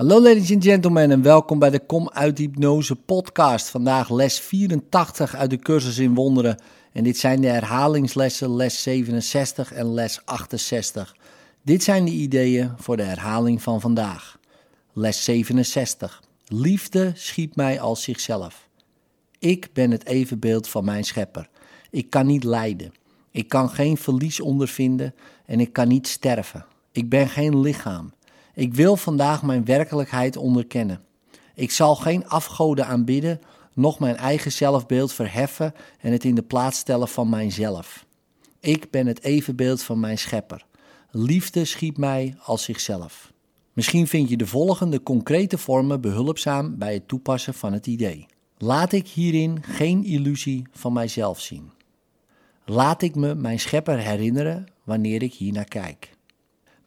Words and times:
Hallo 0.00 0.20
ladies 0.20 0.52
and 0.52 0.64
gentlemen 0.64 1.10
en 1.10 1.22
welkom 1.22 1.58
bij 1.58 1.70
de 1.70 1.86
Kom 1.86 2.10
uit 2.10 2.38
Hypnose 2.38 2.96
podcast. 2.96 3.68
Vandaag 3.68 4.10
les 4.10 4.40
84 4.40 5.34
uit 5.34 5.50
de 5.50 5.58
cursus 5.58 5.98
in 5.98 6.14
wonderen. 6.14 6.62
En 6.92 7.04
dit 7.04 7.16
zijn 7.16 7.40
de 7.40 7.46
herhalingslessen 7.46 8.56
les 8.56 8.82
67 8.82 9.72
en 9.72 9.94
les 9.94 10.20
68. 10.24 11.16
Dit 11.62 11.82
zijn 11.82 12.04
de 12.04 12.10
ideeën 12.10 12.72
voor 12.76 12.96
de 12.96 13.02
herhaling 13.02 13.62
van 13.62 13.80
vandaag. 13.80 14.38
Les 14.92 15.24
67. 15.24 16.22
Liefde 16.46 17.12
schiep 17.14 17.56
mij 17.56 17.80
als 17.80 18.02
zichzelf. 18.02 18.68
Ik 19.38 19.68
ben 19.72 19.90
het 19.90 20.06
evenbeeld 20.06 20.68
van 20.68 20.84
mijn 20.84 21.04
schepper. 21.04 21.48
Ik 21.90 22.10
kan 22.10 22.26
niet 22.26 22.44
lijden. 22.44 22.92
Ik 23.30 23.48
kan 23.48 23.70
geen 23.70 23.96
verlies 23.96 24.40
ondervinden 24.40 25.14
en 25.46 25.60
ik 25.60 25.72
kan 25.72 25.88
niet 25.88 26.08
sterven. 26.08 26.66
Ik 26.92 27.08
ben 27.08 27.28
geen 27.28 27.60
lichaam. 27.60 28.12
Ik 28.54 28.74
wil 28.74 28.96
vandaag 28.96 29.42
mijn 29.42 29.64
werkelijkheid 29.64 30.36
onderkennen. 30.36 31.00
Ik 31.54 31.70
zal 31.70 31.96
geen 31.96 32.28
afgoden 32.28 32.86
aanbidden, 32.86 33.40
noch 33.74 33.98
mijn 33.98 34.16
eigen 34.16 34.52
zelfbeeld 34.52 35.12
verheffen 35.12 35.74
en 36.00 36.12
het 36.12 36.24
in 36.24 36.34
de 36.34 36.42
plaats 36.42 36.78
stellen 36.78 37.08
van 37.08 37.28
mijzelf. 37.28 38.06
Ik 38.60 38.90
ben 38.90 39.06
het 39.06 39.22
evenbeeld 39.22 39.82
van 39.82 40.00
mijn 40.00 40.18
schepper. 40.18 40.66
Liefde 41.10 41.64
schiep 41.64 41.96
mij 41.96 42.34
als 42.42 42.62
zichzelf. 42.62 43.32
Misschien 43.72 44.06
vind 44.06 44.28
je 44.28 44.36
de 44.36 44.46
volgende 44.46 45.02
concrete 45.02 45.58
vormen 45.58 46.00
behulpzaam 46.00 46.78
bij 46.78 46.94
het 46.94 47.08
toepassen 47.08 47.54
van 47.54 47.72
het 47.72 47.86
idee. 47.86 48.26
Laat 48.58 48.92
ik 48.92 49.08
hierin 49.08 49.62
geen 49.62 50.04
illusie 50.04 50.66
van 50.72 50.92
mijzelf 50.92 51.40
zien. 51.40 51.70
Laat 52.64 53.02
ik 53.02 53.14
me 53.14 53.34
mijn 53.34 53.60
schepper 53.60 53.98
herinneren 53.98 54.66
wanneer 54.84 55.22
ik 55.22 55.34
hiernaar 55.34 55.64
kijk. 55.64 56.10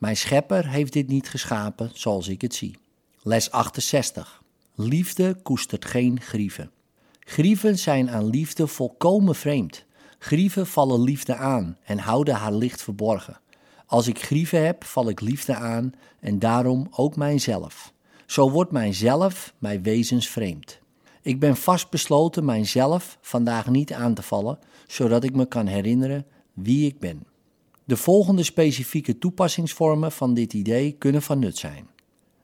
Mijn 0.04 0.18
schepper 0.18 0.70
heeft 0.70 0.94
dit 0.94 1.08
niet 1.08 1.30
geschapen 1.30 1.92
zoals 1.94 2.28
ik 2.28 2.42
het 2.42 2.54
zie. 2.54 2.78
Les 3.22 3.52
68. 3.52 4.44
Liefde 4.76 5.36
koestert 5.44 5.86
geen 5.86 6.22
grieven. 6.22 6.72
Grieven 7.20 7.80
zijn 7.80 8.10
aan 8.10 8.26
liefde 8.26 8.68
volkomen 8.68 9.36
vreemd. 9.36 9.86
Grieven 10.20 10.68
vallen 10.68 11.02
liefde 11.02 11.36
aan 11.36 11.78
en 11.84 11.98
houden 11.98 12.36
haar 12.36 12.54
licht 12.54 12.82
verborgen. 12.82 13.40
Als 13.86 14.08
ik 14.08 14.24
grieven 14.24 14.66
heb, 14.66 14.84
val 14.84 15.10
ik 15.10 15.22
liefde 15.22 15.56
aan 15.56 15.94
en 16.20 16.40
daarom 16.40 16.88
ook 16.92 17.16
mijzelf. 17.16 17.94
Zo 18.26 18.52
wordt 18.52 18.72
mijzelf 18.72 19.54
mijn 19.58 19.84
wezens 19.84 20.28
vreemd. 20.28 20.80
Ik 21.22 21.40
ben 21.40 21.56
vastbesloten 21.56 22.46
mijzelf 22.46 23.18
vandaag 23.22 23.68
niet 23.68 23.94
aan 23.94 24.14
te 24.14 24.22
vallen, 24.22 24.60
zodat 24.88 25.24
ik 25.24 25.36
me 25.36 25.46
kan 25.46 25.68
herinneren 25.68 26.26
wie 26.54 26.88
ik 26.88 27.00
ben. 27.00 27.33
De 27.86 27.98
volgende 27.98 28.44
specifieke 28.44 29.18
toepassingsvormen 29.18 30.12
van 30.12 30.34
dit 30.34 30.54
idee 30.54 30.92
kunnen 30.92 31.22
van 31.22 31.40
nut 31.40 31.58
zijn. 31.58 31.88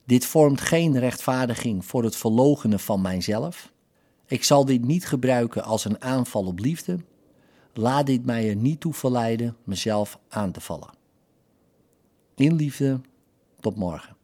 Dit 0.06 0.26
vormt 0.26 0.62
geen 0.62 1.00
rechtvaardiging 1.00 1.86
voor 1.86 2.04
het 2.04 2.16
verlogenen 2.16 2.80
van 2.80 3.02
mijzelf. 3.02 3.72
Ik 4.26 4.44
zal 4.44 4.66
dit 4.66 4.86
niet 4.86 5.08
gebruiken 5.08 5.64
als 5.64 5.86
een 5.86 6.02
aanval 6.02 6.46
op 6.46 6.60
liefde. 6.60 7.00
Laat 7.74 8.06
dit 8.06 8.26
mij 8.26 8.50
er 8.50 8.56
niet 8.56 8.80
toe 8.80 8.94
verleiden 8.94 9.58
mezelf 9.64 10.20
aan 10.30 10.52
te 10.52 10.62
vallen. 10.62 10.90
In 12.36 12.56
liefde, 12.56 13.02
tot 13.60 13.76
morgen. 13.76 14.19